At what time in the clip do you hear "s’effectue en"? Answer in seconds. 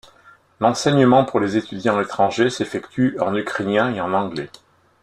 2.49-3.35